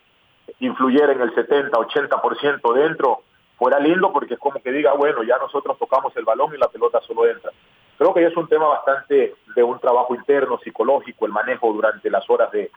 [0.59, 3.21] influyera en el 70, 80% dentro,
[3.57, 6.67] fuera lindo porque es como que diga, bueno, ya nosotros tocamos el balón y la
[6.67, 7.51] pelota solo entra.
[7.97, 12.27] Creo que es un tema bastante de un trabajo interno, psicológico, el manejo durante las
[12.29, 12.71] horas de,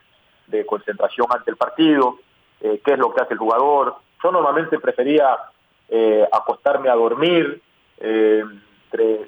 [0.46, 2.18] de concentración ante el partido,
[2.60, 3.96] eh, qué es lo que hace el jugador.
[4.22, 5.36] Yo normalmente prefería
[5.88, 7.60] eh, acostarme a dormir,
[7.98, 8.44] eh,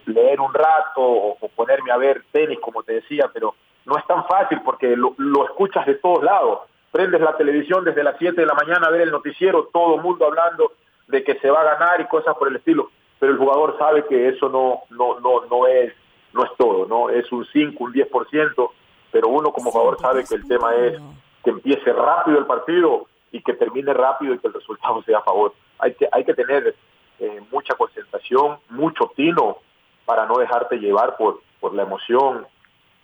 [0.07, 4.07] leer un rato o, o, ponerme a ver tenis, como te decía, pero no es
[4.07, 8.41] tan fácil porque lo, lo escuchas de todos lados prendes la televisión desde las 7
[8.41, 10.73] de la mañana a ver el noticiero, todo el mundo hablando
[11.07, 14.05] de que se va a ganar y cosas por el estilo, pero el jugador sabe
[14.07, 15.93] que eso no no no no es
[16.33, 18.71] no es todo, no es un 5, un 10%,
[19.11, 21.01] pero uno como jugador sabe que el tema es
[21.43, 25.23] que empiece rápido el partido y que termine rápido y que el resultado sea a
[25.23, 25.55] favor.
[25.79, 26.75] Hay que hay que tener
[27.19, 29.59] eh, mucha concentración, mucho tino
[30.05, 32.47] para no dejarte llevar por por la emoción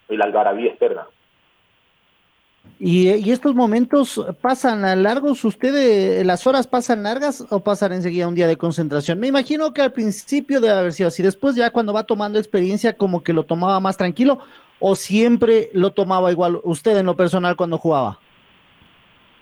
[0.09, 1.07] y la algarabía externa.
[2.79, 8.27] Y, y, estos momentos pasan a largos, ¿ustedes las horas pasan largas o pasan enseguida
[8.27, 9.21] un día de concentración?
[9.21, 12.97] Me imagino que al principio debe haber sido así, después ya cuando va tomando experiencia
[12.97, 14.41] como que lo tomaba más tranquilo
[14.81, 18.19] o siempre lo tomaba igual usted en lo personal cuando jugaba.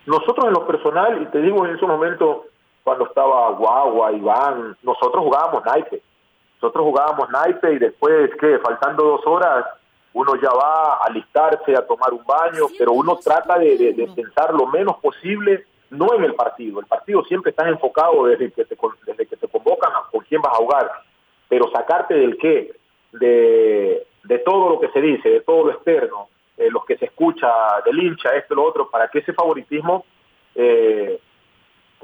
[0.07, 2.47] Nosotros en lo personal, y te digo en ese momento
[2.85, 6.03] cuando estaba Guagua, Iván, nosotros jugábamos naipe,
[6.61, 9.65] nosotros jugábamos naipe y después, que Faltando dos horas
[10.15, 14.09] uno ya va a alistarse, a tomar un baño, pero uno trata de, de, de,
[14.09, 16.81] pensar lo menos posible, no en el partido.
[16.81, 20.43] El partido siempre está enfocado desde que te, desde que te convocan a con quién
[20.43, 20.91] vas a jugar,
[21.49, 22.73] pero sacarte del qué,
[23.13, 27.07] de, de todo lo que se dice, de todo lo externo, eh, los que se
[27.07, 27.49] escucha
[27.85, 30.05] del hincha, esto, lo otro, para que ese favoritismo
[30.55, 31.19] eh,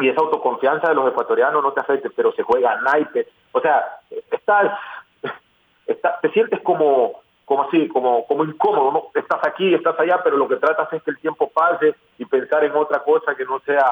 [0.01, 3.29] y esa autoconfianza de los ecuatorianos no te afecte, pero se juega naipe.
[3.53, 4.79] O sea, estás,
[5.87, 9.04] está, te sientes como como así, como, como incómodo, ¿no?
[9.18, 12.62] Estás aquí, estás allá, pero lo que tratas es que el tiempo pase y pensar
[12.62, 13.87] en otra cosa que no sea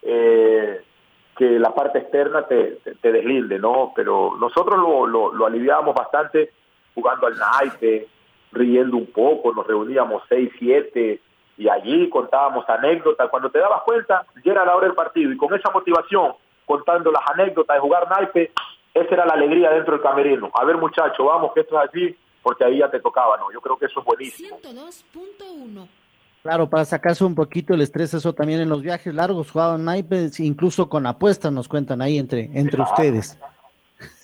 [0.00, 0.82] eh,
[1.36, 3.92] que la parte externa te, te, deslinde, ¿no?
[3.94, 6.52] Pero nosotros lo, lo, lo aliviábamos bastante
[6.94, 8.08] jugando al naipe,
[8.52, 11.20] riendo un poco, nos reuníamos seis, siete,
[11.58, 13.28] y allí contábamos anécdotas.
[13.28, 16.32] Cuando te dabas cuenta, ya era la hora del partido, y con esa motivación,
[16.64, 18.52] contando las anécdotas de jugar naipe,
[18.94, 20.50] esa era la alegría dentro del camerino.
[20.54, 23.50] A ver, muchacho, vamos, que esto es así, porque ahí ya te tocaba, ¿no?
[23.52, 24.56] Yo creo que eso es buenísimo.
[24.60, 25.88] 102.1
[26.44, 30.38] Claro, para sacarse un poquito el estrés, eso también en los viajes largos, jugaban naipes,
[30.38, 33.36] incluso con apuestas nos cuentan ahí entre, entre ustedes.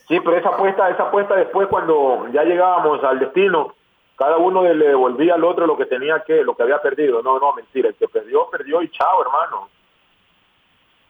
[0.06, 3.74] Sí, pero esa apuesta, esa apuesta después cuando ya llegábamos al destino,
[4.14, 7.22] cada uno le devolvía al otro lo que tenía que, lo que había perdido.
[7.22, 9.68] No, no, mentira, el que perdió, perdió y chao, hermano.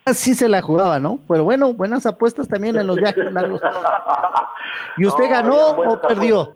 [0.06, 1.18] Así se la jugaba, ¿no?
[1.28, 3.60] Pero bueno, buenas apuestas también en los viajes largos.
[4.96, 6.54] ¿Y usted ganó o perdió?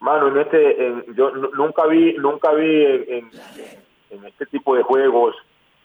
[0.00, 3.30] Mano, en este, yo nunca vi, nunca vi en,
[4.24, 5.34] este tipo de juegos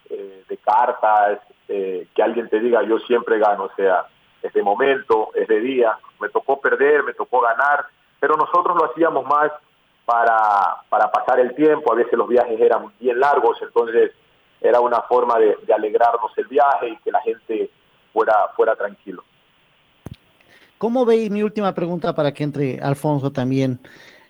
[0.08, 4.06] eh, de cartas eh, que alguien te diga yo siempre gano, o sea,
[4.42, 7.86] es de momento, es de día, me tocó perder, me tocó ganar,
[8.20, 9.50] pero nosotros lo hacíamos más
[10.04, 14.12] para, para pasar el tiempo, a veces los viajes eran bien largos, entonces
[14.60, 17.70] era una forma de, de alegrarnos el viaje y que la gente
[18.12, 19.24] fuera, fuera tranquilo.
[20.84, 23.80] ¿Cómo ve, mi última pregunta para que entre Alfonso también,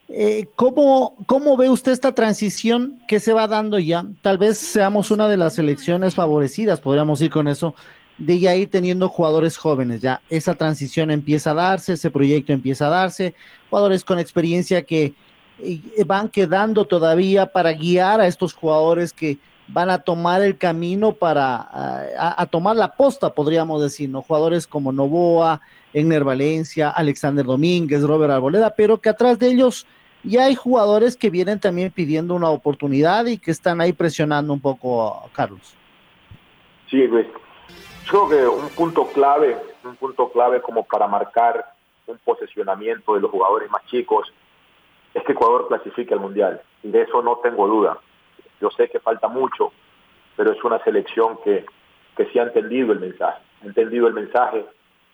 [0.08, 4.06] eh, ¿cómo, ¿cómo, ve usted esta transición que se va dando ya?
[4.22, 7.74] Tal vez seamos una de las selecciones favorecidas, podríamos ir con eso,
[8.18, 12.86] de ya ir teniendo jugadores jóvenes, ya esa transición empieza a darse, ese proyecto empieza
[12.86, 13.34] a darse,
[13.68, 15.12] jugadores con experiencia que
[15.58, 21.12] eh, van quedando todavía para guiar a estos jugadores que van a tomar el camino
[21.12, 21.68] para
[22.18, 24.22] a, tomar la posta, podríamos decir, ¿no?
[24.22, 25.60] Jugadores como Novoa,
[25.92, 29.86] Egner Valencia, Alexander Domínguez, Robert Arboleda, pero que atrás de ellos
[30.22, 34.60] ya hay jugadores que vienen también pidiendo una oportunidad y que están ahí presionando un
[34.60, 35.76] poco a Carlos.
[36.90, 37.26] Sí, Luis.
[38.08, 41.64] Creo que un punto clave, un punto clave como para marcar
[42.06, 44.30] un posesionamiento de los jugadores más chicos
[45.14, 46.60] es que Ecuador clasifique al Mundial.
[46.82, 47.98] Y de eso no tengo duda.
[48.64, 49.74] Yo sé que falta mucho,
[50.36, 51.66] pero es una selección que,
[52.16, 53.42] que sí ha entendido el mensaje.
[53.62, 54.64] Ha entendido el mensaje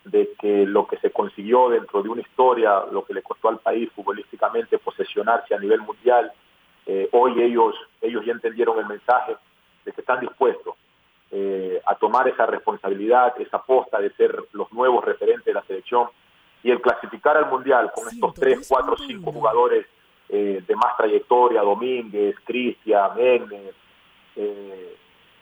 [0.04, 3.58] de que lo que se consiguió dentro de una historia, lo que le costó al
[3.58, 6.30] país futbolísticamente posesionarse a nivel mundial,
[6.86, 9.36] eh, hoy ellos, ellos ya entendieron el mensaje
[9.84, 10.76] de que están dispuestos
[11.32, 16.06] eh, a tomar esa responsabilidad, esa aposta de ser los nuevos referentes de la selección
[16.62, 19.86] y el clasificar al mundial con estos tres, cuatro, cinco jugadores
[20.32, 23.74] eh, de más trayectoria, Domínguez, Cristian, Menes,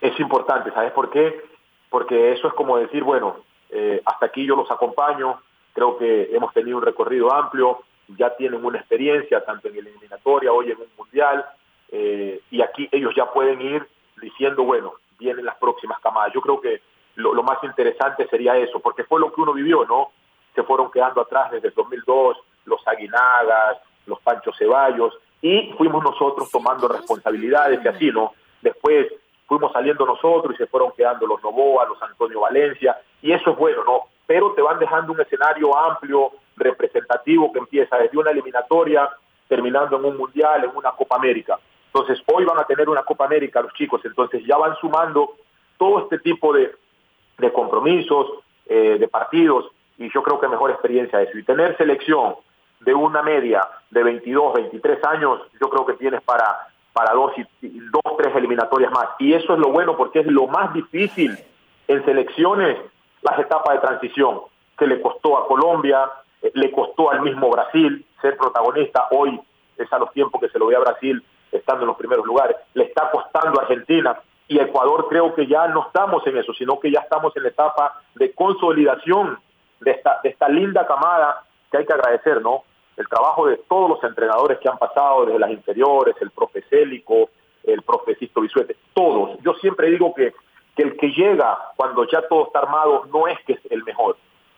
[0.01, 1.41] es importante, ¿sabes por qué?
[1.89, 3.37] Porque eso es como decir, bueno,
[3.69, 5.41] eh, hasta aquí yo los acompaño,
[5.73, 7.79] creo que hemos tenido un recorrido amplio,
[8.17, 11.45] ya tienen una experiencia tanto en el eliminatoria, hoy en un mundial,
[11.91, 13.87] eh, y aquí ellos ya pueden ir
[14.21, 16.33] diciendo, bueno, vienen las próximas camadas.
[16.33, 16.81] Yo creo que
[17.15, 20.11] lo, lo, más interesante sería eso, porque fue lo que uno vivió, ¿no?
[20.55, 23.77] Se fueron quedando atrás desde el 2002, los Aguinagas,
[24.09, 28.33] los Pancho Ceballos, y fuimos nosotros tomando responsabilidades y así, ¿no?
[28.61, 29.07] Después
[29.47, 33.57] fuimos saliendo nosotros y se fueron quedando los Novoa, los Antonio Valencia, y eso es
[33.57, 34.01] bueno, ¿no?
[34.27, 39.09] Pero te van dejando un escenario amplio, representativo, que empieza desde una eliminatoria,
[39.47, 41.57] terminando en un Mundial, en una Copa América.
[41.87, 45.35] Entonces, hoy van a tener una Copa América los chicos, entonces ya van sumando
[45.77, 46.75] todo este tipo de,
[47.37, 48.27] de compromisos,
[48.67, 51.37] eh, de partidos, y yo creo que mejor experiencia eso.
[51.37, 52.35] Y tener selección
[52.81, 57.79] de una media de 22, 23 años, yo creo que tienes para para dos, y,
[57.91, 59.09] dos, tres eliminatorias más.
[59.19, 61.37] Y eso es lo bueno porque es lo más difícil
[61.87, 62.77] en selecciones,
[63.21, 64.41] las etapas de transición,
[64.77, 66.09] que le costó a Colombia,
[66.41, 69.39] eh, le costó al mismo Brasil ser protagonista, hoy
[69.77, 72.57] es a los tiempos que se lo ve a Brasil estando en los primeros lugares,
[72.73, 76.79] le está costando a Argentina y Ecuador creo que ya no estamos en eso, sino
[76.79, 79.39] que ya estamos en la etapa de consolidación
[79.79, 82.63] de esta, de esta linda camada que hay que agradecer, ¿no?
[82.99, 87.29] El trabajo de todos los entrenadores que han pasado desde las inferiores, el profe Célico,
[87.63, 89.39] el profe Sisto Bisuete, todos.
[89.41, 90.33] Yo siempre digo que,
[90.75, 94.17] que el que llega cuando ya todo está armado no es que es el mejor,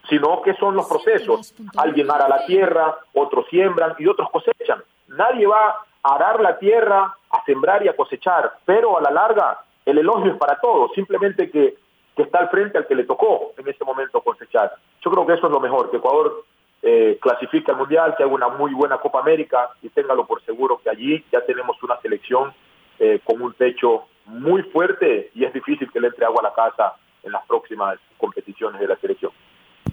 [0.10, 1.54] sino que son los procesos.
[1.77, 4.84] Alguien ara la tierra, otros siembran y otros cosechan.
[5.10, 9.60] Nadie va a arar la tierra, a sembrar y a cosechar, pero a la larga
[9.86, 11.75] el elogio es para todos, simplemente que,
[12.15, 14.73] que está al frente al que le tocó en ese momento cosechar.
[15.01, 16.43] Yo creo que eso es lo mejor, que Ecuador
[16.81, 20.81] eh, clasifique al Mundial, que haga una muy buena Copa América y téngalo por seguro
[20.83, 22.53] que allí ya tenemos una selección
[22.99, 26.53] eh, con un techo muy fuerte y es difícil que le entre agua a la
[26.53, 29.31] casa en las próximas competiciones de la selección.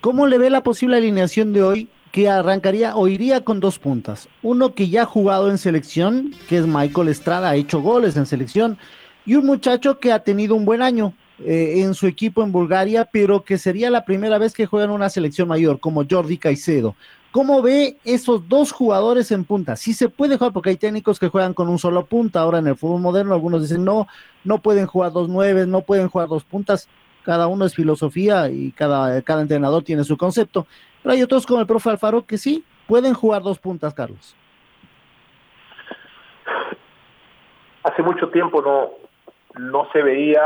[0.01, 4.29] ¿Cómo le ve la posible alineación de hoy que arrancaría o iría con dos puntas?
[4.43, 8.27] Uno que ya ha jugado en selección, que es Michael Estrada, ha hecho goles en
[8.27, 8.79] selección,
[9.27, 11.13] y un muchacho que ha tenido un buen año
[11.45, 14.91] eh, en su equipo en Bulgaria, pero que sería la primera vez que juega en
[14.91, 16.95] una selección mayor, como Jordi Caicedo.
[17.31, 19.77] ¿Cómo ve esos dos jugadores en punta?
[19.77, 22.41] Sí se puede jugar, porque hay técnicos que juegan con un solo punta.
[22.41, 24.09] Ahora en el fútbol moderno, algunos dicen no,
[24.45, 26.89] no pueden jugar dos nueve, no pueden jugar dos puntas
[27.29, 30.67] cada uno es filosofía y cada, cada entrenador tiene su concepto.
[31.03, 34.35] Pero hay otros como el profe Alfaro que sí pueden jugar dos puntas, Carlos.
[37.83, 38.93] Hace mucho tiempo no,
[39.61, 40.41] no se veía,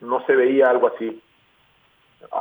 [0.00, 1.22] no se veía algo así.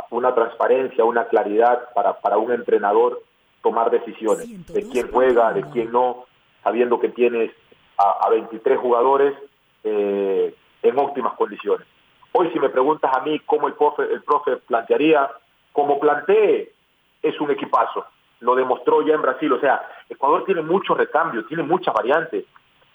[0.10, 3.22] Una transparencia, una claridad para, para un entrenador
[3.62, 6.26] tomar decisiones de quién juega, de quién no,
[6.64, 7.52] sabiendo que tienes
[7.98, 9.36] a, a 23 jugadores
[9.84, 11.88] eh, en óptimas condiciones.
[12.34, 15.30] Hoy si me preguntas a mí cómo el profe, el profe plantearía,
[15.72, 16.72] como plantee,
[17.22, 18.06] es un equipazo.
[18.42, 19.52] Lo demostró ya en Brasil.
[19.54, 22.46] O sea, Ecuador tiene muchos recambios, tiene muchas variantes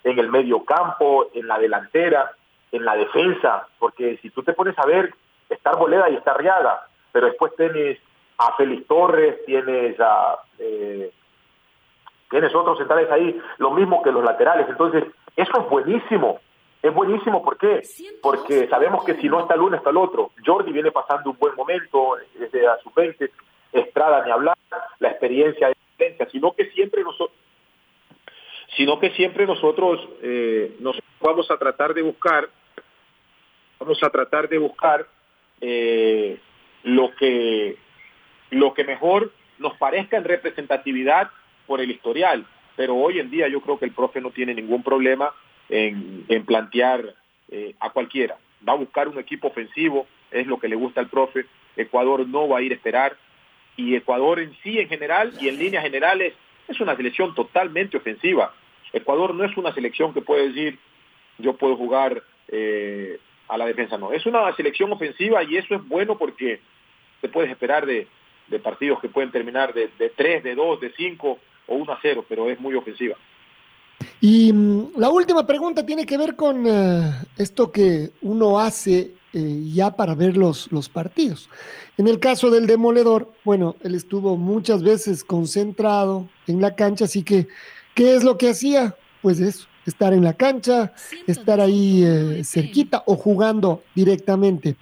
[0.03, 2.31] en el medio campo, en la delantera,
[2.73, 5.13] en la defensa, porque si tú te pones a ver,
[5.49, 7.99] está Arboleda y está Arriaga, pero después tienes
[8.37, 10.39] a Félix Torres, tienes a...
[10.59, 11.11] Eh,
[12.29, 14.67] tienes otros centrales ahí, lo mismo que los laterales.
[14.67, 15.03] Entonces,
[15.35, 16.39] eso es buenísimo
[16.83, 17.81] es buenísimo, ¿por qué?
[18.21, 20.31] Porque sabemos que si no está el uno, está el otro.
[20.45, 23.31] Jordi viene pasando un buen momento desde a sus 20,
[23.71, 24.57] Estrada ni hablar,
[24.99, 27.37] la experiencia de experiencia, sino que siempre nosotros
[28.75, 29.99] sino que siempre nosotros
[30.79, 32.49] nos vamos a tratar de buscar
[33.83, 35.07] vamos a tratar de buscar
[35.61, 36.39] eh,
[36.83, 37.77] lo que
[38.49, 41.29] lo que mejor nos parezca en representatividad
[41.65, 44.83] por el historial pero hoy en día yo creo que el profe no tiene ningún
[44.83, 45.33] problema
[45.69, 47.15] en, plantear
[47.49, 48.37] eh, a cualquiera.
[48.67, 51.45] Va a buscar un equipo ofensivo, es lo que le gusta al profe.
[51.75, 53.15] Ecuador no va a ir a esperar.
[53.75, 56.33] Y Ecuador en sí, en general y en líneas generales,
[56.67, 58.53] es una selección totalmente ofensiva.
[58.91, 60.79] Ecuador no es una selección que puede decir,
[61.39, 63.19] yo puedo jugar eh,
[63.53, 64.11] a la defensa, no.
[64.11, 66.59] Es una selección ofensiva y eso es bueno porque
[67.21, 68.07] te puedes esperar de,
[68.63, 72.25] partidos que pueden terminar de, de 3, de 2, de 5 o 1 a 0,
[72.27, 73.15] pero es muy ofensiva.
[74.19, 79.61] Y mm, la última pregunta tiene que ver con eh, esto que uno hace eh,
[79.71, 81.49] ya para ver los, los partidos.
[81.97, 87.23] En el caso del demoledor, bueno, él estuvo muchas veces concentrado en la cancha, así
[87.23, 87.47] que,
[87.93, 88.95] ¿qué es lo que hacía?
[89.21, 90.93] Pues eso, estar en la cancha,
[91.27, 94.75] estar ahí eh, cerquita o jugando directamente.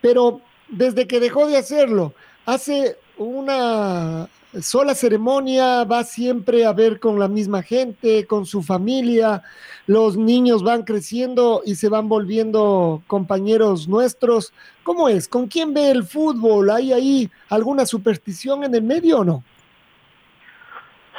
[0.00, 2.12] Pero desde que dejó de hacerlo,
[2.46, 4.28] hace una
[4.60, 9.42] sola ceremonia, va siempre a ver con la misma gente, con su familia,
[9.86, 14.52] los niños van creciendo y se van volviendo compañeros nuestros.
[14.82, 15.28] ¿Cómo es?
[15.28, 16.70] ¿Con quién ve el fútbol?
[16.70, 19.42] ¿Hay ahí alguna superstición en el medio o no?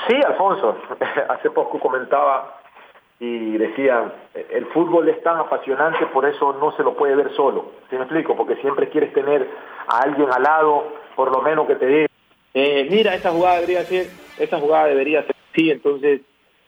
[0.08, 0.78] Sí, Alfonso.
[1.30, 2.62] Hace poco comentaba
[3.20, 4.14] y decía,
[4.52, 7.72] el fútbol es tan apasionante, por eso no se lo puede ver solo.
[7.90, 8.36] ¿Sí me explico?
[8.36, 9.48] Porque siempre quieres tener
[9.88, 12.08] a alguien al lado, por lo menos que te diga
[12.58, 14.08] eh, mira, esta jugada debería ser,
[14.40, 16.22] esta jugada debería ser sí, entonces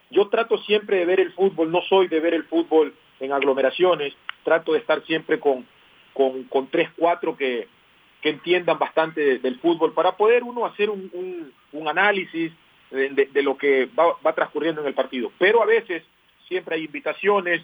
[0.09, 4.13] yo trato siempre de ver el fútbol, no soy de ver el fútbol en aglomeraciones,
[4.43, 5.65] trato de estar siempre con,
[6.13, 7.69] con, con tres, cuatro que,
[8.21, 12.51] que entiendan bastante del fútbol para poder uno hacer un, un, análisis
[12.91, 15.31] de, de, lo que va, va transcurriendo en el partido.
[15.37, 16.03] Pero a veces
[16.47, 17.61] siempre hay invitaciones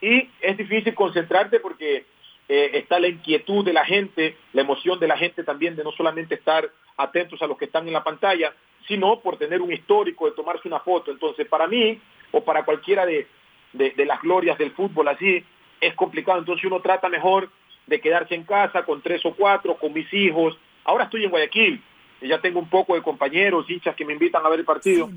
[0.00, 2.04] y es difícil concentrarte porque
[2.48, 5.92] eh, está la inquietud de la gente, la emoción de la gente también de no
[5.92, 8.52] solamente estar atentos a los que están en la pantalla,
[8.86, 11.10] sino por tener un histórico de tomarse una foto.
[11.10, 11.98] Entonces, para mí,
[12.32, 13.26] o para cualquiera de,
[13.72, 15.42] de, las glorias del fútbol así,
[15.80, 16.38] es complicado.
[16.38, 17.48] Entonces uno trata mejor
[17.86, 20.58] de quedarse en casa con tres o cuatro, con mis hijos.
[20.84, 21.82] Ahora estoy en Guayaquil,
[22.20, 25.08] y ya tengo un poco de compañeros, hinchas que me invitan a ver el partido.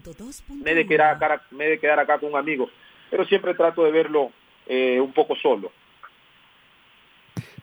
[0.64, 2.70] Me he de quedar acá, me de quedar acá con un amigo,
[3.10, 4.32] pero siempre trato de verlo
[4.68, 5.72] eh, un poco solo.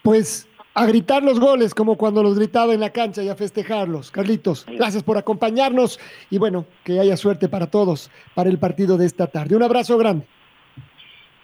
[0.02, 4.10] Pues a gritar los goles como cuando los gritaba en la cancha y a festejarlos.
[4.10, 9.06] Carlitos, gracias por acompañarnos y bueno, que haya suerte para todos para el partido de
[9.06, 9.56] esta tarde.
[9.56, 10.26] Un abrazo grande.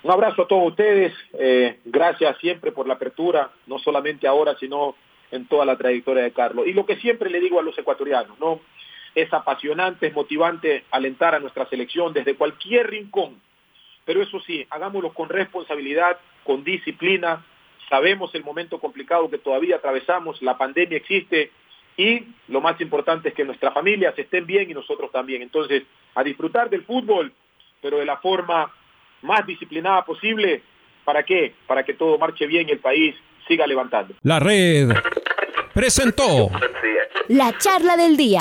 [0.03, 1.13] Un abrazo a todos ustedes.
[1.35, 4.95] Eh, gracias siempre por la apertura, no solamente ahora, sino
[5.31, 6.67] en toda la trayectoria de Carlos.
[6.67, 8.61] Y lo que siempre le digo a los ecuatorianos, ¿no?
[9.15, 13.41] Es apasionante, es motivante alentar a nuestra selección desde cualquier rincón.
[14.11, 17.47] Pero eso sí, hagámoslo con responsabilidad, con disciplina,
[17.89, 21.53] sabemos el momento complicado que todavía atravesamos, la pandemia existe
[21.97, 25.43] y lo más importante es que nuestras familias estén bien y nosotros también.
[25.43, 25.85] Entonces,
[26.17, 27.33] a disfrutar del fútbol,
[27.81, 28.75] pero de la forma
[29.23, 30.61] más disciplinada posible.
[31.05, 31.55] ¿Para qué?
[31.69, 33.15] Para que todo marche bien y el país
[33.47, 34.15] siga levantando.
[34.23, 34.89] La red
[35.73, 36.51] presentó
[37.29, 38.41] La charla del día.